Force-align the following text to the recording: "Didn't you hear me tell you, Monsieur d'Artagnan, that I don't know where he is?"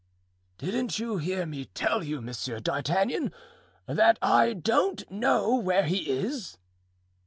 "Didn't 0.57 0.97
you 0.97 1.17
hear 1.19 1.45
me 1.45 1.65
tell 1.65 2.03
you, 2.03 2.21
Monsieur 2.21 2.59
d'Artagnan, 2.59 3.31
that 3.85 4.17
I 4.19 4.53
don't 4.53 5.03
know 5.11 5.55
where 5.57 5.83
he 5.83 6.09
is?" 6.09 6.57